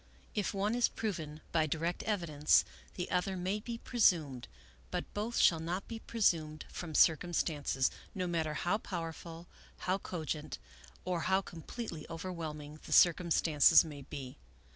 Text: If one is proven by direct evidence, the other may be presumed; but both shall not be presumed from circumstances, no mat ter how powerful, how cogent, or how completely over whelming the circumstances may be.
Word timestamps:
If 0.33 0.51
one 0.51 0.73
is 0.73 0.87
proven 0.89 1.41
by 1.51 1.67
direct 1.67 2.01
evidence, 2.05 2.65
the 2.95 3.11
other 3.11 3.37
may 3.37 3.59
be 3.59 3.77
presumed; 3.77 4.47
but 4.89 5.13
both 5.13 5.37
shall 5.37 5.59
not 5.59 5.87
be 5.87 5.99
presumed 5.99 6.65
from 6.71 6.95
circumstances, 6.95 7.91
no 8.15 8.25
mat 8.25 8.45
ter 8.45 8.53
how 8.55 8.79
powerful, 8.79 9.45
how 9.81 9.99
cogent, 9.99 10.57
or 11.05 11.19
how 11.29 11.41
completely 11.41 12.07
over 12.07 12.33
whelming 12.33 12.79
the 12.87 12.91
circumstances 12.93 13.85
may 13.85 14.01
be. 14.01 14.37